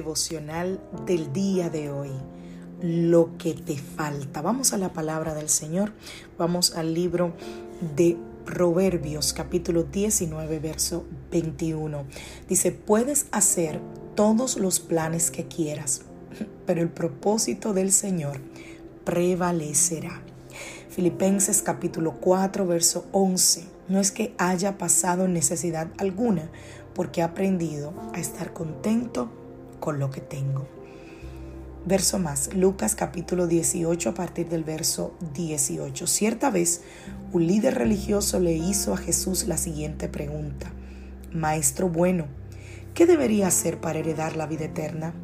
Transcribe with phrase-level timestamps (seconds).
[0.00, 2.10] Devocional del día de hoy.
[2.80, 4.40] Lo que te falta.
[4.40, 5.92] Vamos a la palabra del Señor.
[6.38, 7.34] Vamos al libro
[7.94, 12.04] de Proverbios capítulo 19 verso 21.
[12.48, 13.78] Dice, puedes hacer
[14.14, 16.00] todos los planes que quieras,
[16.64, 18.40] pero el propósito del Señor
[19.04, 20.22] prevalecerá.
[20.88, 23.64] Filipenses capítulo 4 verso 11.
[23.88, 26.50] No es que haya pasado necesidad alguna,
[26.94, 29.30] porque he aprendido a estar contento
[29.80, 30.68] con lo que tengo.
[31.86, 36.06] Verso más, Lucas capítulo 18 a partir del verso 18.
[36.06, 36.82] Cierta vez
[37.32, 40.70] un líder religioso le hizo a Jesús la siguiente pregunta.
[41.32, 42.26] Maestro bueno,
[42.92, 45.14] ¿qué debería hacer para heredar la vida eterna?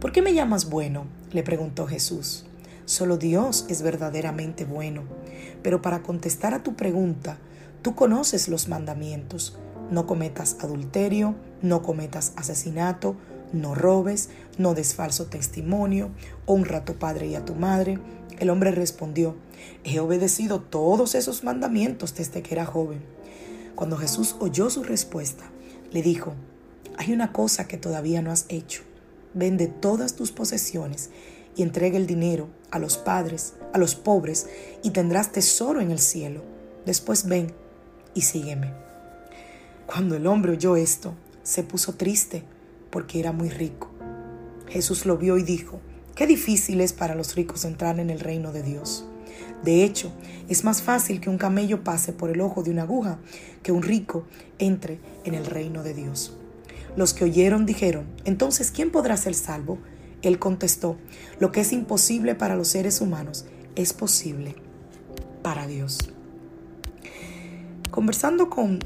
[0.00, 1.06] ¿Por qué me llamas bueno?
[1.32, 2.44] le preguntó Jesús.
[2.84, 5.02] Solo Dios es verdaderamente bueno.
[5.62, 7.38] Pero para contestar a tu pregunta,
[7.82, 9.58] tú conoces los mandamientos.
[9.90, 13.16] No cometas adulterio, no cometas asesinato,
[13.52, 16.10] no robes, no des falso testimonio,
[16.46, 17.98] honra a tu padre y a tu madre.
[18.38, 19.36] El hombre respondió,
[19.84, 23.02] he obedecido todos esos mandamientos desde que era joven.
[23.74, 25.44] Cuando Jesús oyó su respuesta,
[25.90, 26.34] le dijo,
[26.96, 28.82] hay una cosa que todavía no has hecho.
[29.34, 31.10] Vende todas tus posesiones
[31.56, 34.46] y entrega el dinero a los padres, a los pobres,
[34.82, 36.42] y tendrás tesoro en el cielo.
[36.86, 37.52] Después ven
[38.14, 38.72] y sígueme.
[39.86, 42.44] Cuando el hombre oyó esto, se puso triste
[42.92, 43.90] porque era muy rico.
[44.68, 45.80] Jesús lo vio y dijo,
[46.14, 49.06] qué difícil es para los ricos entrar en el reino de Dios.
[49.64, 50.12] De hecho,
[50.48, 53.18] es más fácil que un camello pase por el ojo de una aguja
[53.62, 54.24] que un rico
[54.58, 56.36] entre en el reino de Dios.
[56.94, 59.78] Los que oyeron dijeron, entonces, ¿quién podrá ser salvo?
[60.20, 60.96] Él contestó,
[61.40, 64.54] lo que es imposible para los seres humanos es posible
[65.42, 65.98] para Dios.
[67.90, 68.80] Conversando con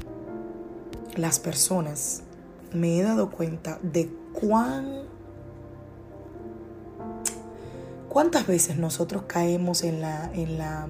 [1.15, 2.23] las personas
[2.73, 5.07] me he dado cuenta de cuán
[8.17, 10.87] cuántas veces nosotros caemos en la, en la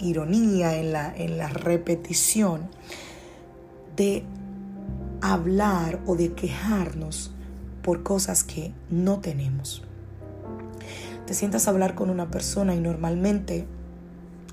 [0.00, 2.68] ironía, en la, en la repetición
[3.94, 4.24] de
[5.20, 7.32] hablar o de quejarnos
[7.82, 9.82] por cosas que no tenemos.
[11.26, 13.66] Te sientas a hablar con una persona y normalmente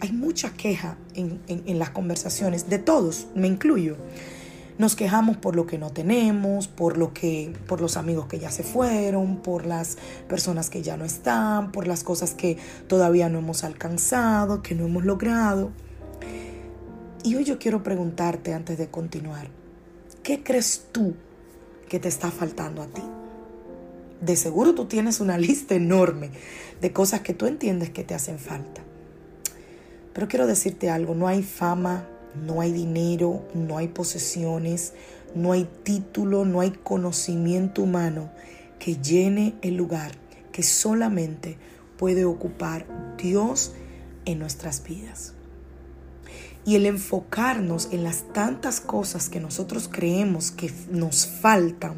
[0.01, 3.97] hay mucha queja en, en las conversaciones, de todos, me incluyo.
[4.77, 8.51] Nos quejamos por lo que no tenemos, por lo que por los amigos que ya
[8.51, 9.97] se fueron, por las
[10.27, 14.85] personas que ya no están, por las cosas que todavía no hemos alcanzado, que no
[14.85, 15.71] hemos logrado.
[17.23, 19.47] Y hoy yo quiero preguntarte antes de continuar,
[20.23, 21.15] ¿qué crees tú
[21.87, 23.01] que te está faltando a ti?
[24.19, 26.31] De seguro tú tienes una lista enorme
[26.81, 28.81] de cosas que tú entiendes que te hacen falta.
[30.13, 32.07] Pero quiero decirte algo, no hay fama,
[32.43, 34.93] no hay dinero, no hay posesiones,
[35.35, 38.31] no hay título, no hay conocimiento humano
[38.79, 40.11] que llene el lugar
[40.51, 41.57] que solamente
[41.97, 42.85] puede ocupar
[43.17, 43.73] Dios
[44.25, 45.33] en nuestras vidas.
[46.65, 51.95] Y el enfocarnos en las tantas cosas que nosotros creemos que nos faltan,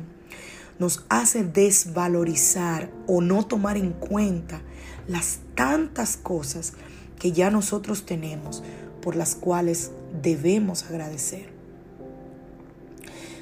[0.80, 4.62] nos hace desvalorizar o no tomar en cuenta
[5.08, 6.74] las tantas cosas
[7.18, 8.64] que ya nosotros tenemos
[9.02, 9.92] por las cuales
[10.22, 11.50] debemos agradecer.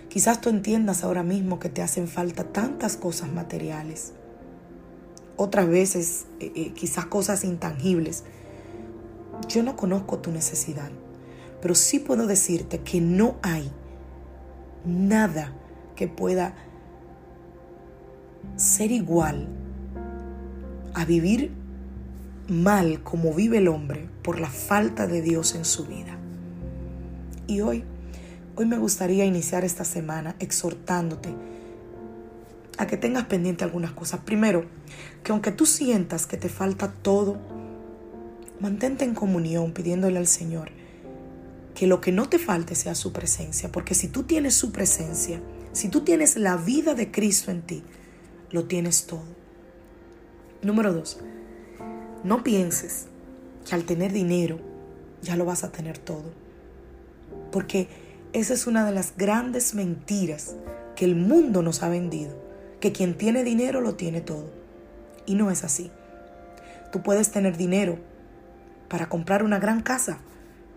[0.10, 4.14] Quizás tú entiendas ahora mismo que te hacen falta tantas cosas materiales,
[5.36, 8.24] otras veces eh, eh, quizás cosas intangibles.
[9.50, 10.90] Yo no conozco tu necesidad,
[11.62, 13.70] pero sí puedo decirte que no hay
[14.86, 15.54] nada
[15.96, 16.56] que pueda
[18.56, 19.48] ser igual
[20.94, 21.52] a vivir
[22.48, 26.18] mal como vive el hombre por la falta de Dios en su vida.
[27.48, 27.84] Y hoy,
[28.56, 31.34] hoy me gustaría iniciar esta semana exhortándote
[32.78, 34.22] a que tengas pendiente algunas cosas.
[34.22, 34.66] Primero,
[35.24, 37.38] que aunque tú sientas que te falta todo,
[38.60, 40.72] mantente en comunión pidiéndole al Señor
[41.74, 45.42] que lo que no te falte sea su presencia, porque si tú tienes su presencia,
[45.74, 47.84] si tú tienes la vida de Cristo en ti,
[48.50, 49.26] lo tienes todo.
[50.62, 51.20] Número dos,
[52.26, 53.06] no pienses
[53.70, 54.60] que al tener dinero
[55.22, 56.34] ya lo vas a tener todo.
[57.52, 57.88] Porque
[58.34, 60.56] esa es una de las grandes mentiras
[60.96, 62.36] que el mundo nos ha vendido.
[62.80, 64.50] Que quien tiene dinero lo tiene todo.
[65.28, 65.92] Y no es así.
[66.92, 68.00] Tú puedes tener dinero
[68.90, 70.18] para comprar una gran casa,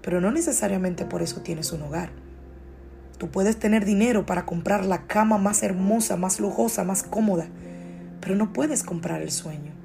[0.02, 2.10] pero no necesariamente por eso tienes un hogar.
[3.16, 7.48] Tú puedes tener dinero para comprar la cama más hermosa, más lujosa, más cómoda,
[8.20, 9.77] pero no puedes comprar el sueño.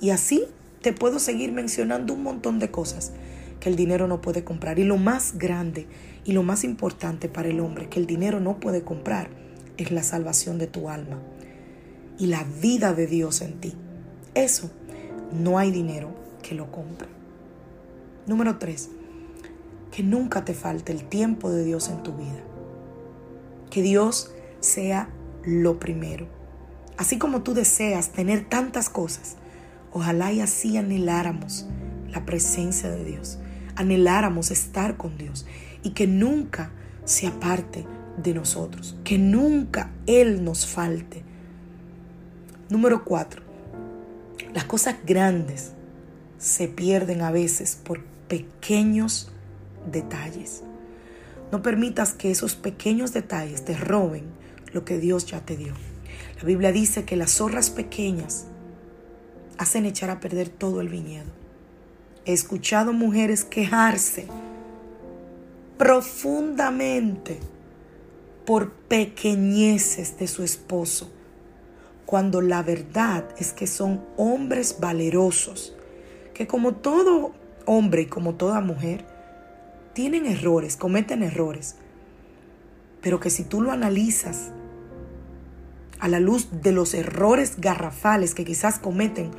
[0.00, 0.44] Y así
[0.82, 3.12] te puedo seguir mencionando un montón de cosas
[3.60, 4.78] que el dinero no puede comprar.
[4.78, 5.86] Y lo más grande
[6.24, 9.28] y lo más importante para el hombre que el dinero no puede comprar
[9.76, 11.18] es la salvación de tu alma
[12.18, 13.74] y la vida de Dios en ti.
[14.34, 14.70] Eso
[15.32, 16.10] no hay dinero
[16.42, 17.08] que lo compre.
[18.26, 18.90] Número tres,
[19.90, 22.42] que nunca te falte el tiempo de Dios en tu vida.
[23.70, 25.08] Que Dios sea
[25.44, 26.26] lo primero.
[26.96, 29.36] Así como tú deseas tener tantas cosas,
[29.92, 31.66] ojalá y así anheláramos
[32.10, 33.38] la presencia de Dios,
[33.76, 35.46] anheláramos estar con Dios
[35.82, 36.70] y que nunca
[37.04, 37.86] se aparte
[38.22, 41.22] de nosotros, que nunca Él nos falte.
[42.68, 43.42] Número cuatro,
[44.52, 45.72] las cosas grandes
[46.38, 49.30] se pierden a veces por pequeños
[49.90, 50.62] detalles.
[51.50, 54.24] No permitas que esos pequeños detalles te roben
[54.72, 55.72] lo que Dios ya te dio.
[56.36, 58.46] La Biblia dice que las zorras pequeñas
[59.58, 61.30] hacen echar a perder todo el viñedo.
[62.24, 64.26] He escuchado mujeres quejarse
[65.76, 67.38] profundamente
[68.46, 71.10] por pequeñeces de su esposo,
[72.06, 75.74] cuando la verdad es que son hombres valerosos,
[76.32, 77.32] que como todo
[77.66, 79.04] hombre y como toda mujer,
[79.92, 81.76] tienen errores, cometen errores,
[83.02, 84.50] pero que si tú lo analizas
[86.00, 89.30] a la luz de los errores garrafales que quizás cometen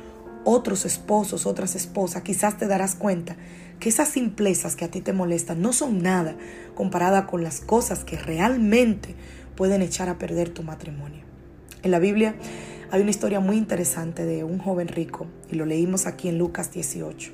[0.44, 3.36] otros esposos, otras esposas, quizás te darás cuenta
[3.78, 6.36] que esas simplezas que a ti te molestan no son nada
[6.74, 9.14] comparada con las cosas que realmente
[9.56, 11.24] pueden echar a perder tu matrimonio.
[11.82, 12.34] En la Biblia
[12.90, 16.72] hay una historia muy interesante de un joven rico, y lo leímos aquí en Lucas
[16.72, 17.32] 18,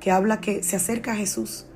[0.00, 1.66] que habla que se acerca a Jesús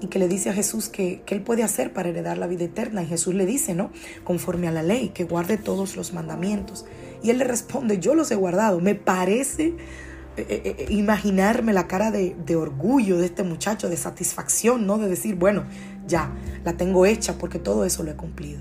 [0.00, 3.02] y que le dice a Jesús que, él puede hacer para heredar la vida eterna.
[3.02, 3.90] Y Jesús le dice, ¿no?
[4.24, 6.86] Conforme a la ley, que guarde todos los mandamientos.
[7.22, 8.80] Y él le responde, yo los he guardado.
[8.80, 9.74] Me parece
[10.36, 14.98] eh, eh, eh, imaginarme la cara de, de, orgullo de este muchacho, de satisfacción, ¿no?
[14.98, 15.64] De decir, bueno,
[16.06, 16.32] ya,
[16.64, 18.60] la tengo hecha porque todo eso lo he cumplido.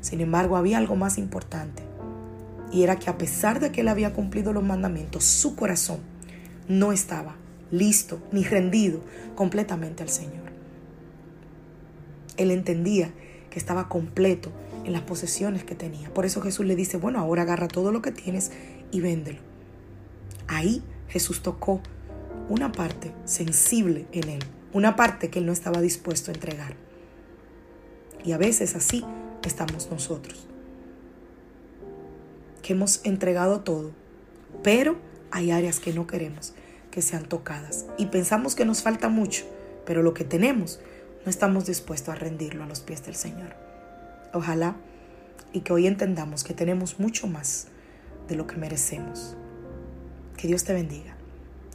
[0.00, 1.82] Sin embargo, había algo más importante.
[2.72, 6.00] Y era que a pesar de que él había cumplido los mandamientos, su corazón
[6.68, 7.36] no estaba
[7.70, 9.00] listo ni rendido
[9.34, 10.46] completamente al Señor.
[12.36, 13.12] Él entendía
[13.50, 14.50] que estaba completo
[14.84, 16.12] en las posesiones que tenía.
[16.12, 18.52] Por eso Jesús le dice, bueno, ahora agarra todo lo que tienes
[18.90, 19.38] y véndelo.
[20.46, 21.80] Ahí Jesús tocó
[22.48, 24.42] una parte sensible en él,
[24.72, 26.76] una parte que él no estaba dispuesto a entregar.
[28.24, 29.04] Y a veces así
[29.44, 30.46] estamos nosotros,
[32.62, 33.92] que hemos entregado todo,
[34.62, 34.96] pero
[35.30, 36.54] hay áreas que no queremos
[36.96, 37.84] que sean tocadas.
[37.98, 39.44] Y pensamos que nos falta mucho,
[39.84, 40.80] pero lo que tenemos
[41.26, 43.54] no estamos dispuestos a rendirlo a los pies del Señor.
[44.32, 44.76] Ojalá
[45.52, 47.66] y que hoy entendamos que tenemos mucho más
[48.28, 49.36] de lo que merecemos.
[50.38, 51.18] Que Dios te bendiga,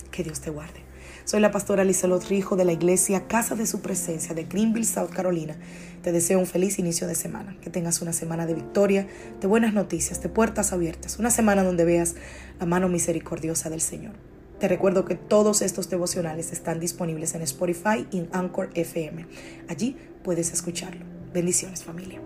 [0.10, 0.82] que Dios te guarde.
[1.26, 5.12] Soy la pastora Lizelot Rijo de la iglesia Casa de Su Presencia de Greenville, South
[5.14, 5.56] Carolina.
[6.02, 9.08] Te deseo un feliz inicio de semana, que tengas una semana de victoria,
[9.40, 12.16] de buenas noticias, de puertas abiertas, una semana donde veas
[12.60, 14.31] la mano misericordiosa del Señor.
[14.62, 19.26] Te recuerdo que todos estos devocionales están disponibles en Spotify y en Anchor FM.
[19.68, 21.04] Allí puedes escucharlo.
[21.34, 22.22] Bendiciones familia.